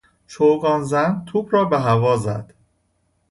چوگانزن 0.27 1.25
توپ 1.25 1.47
را 1.53 1.65
به 1.65 1.79
هوا 1.79 2.17
زد. 2.17 2.53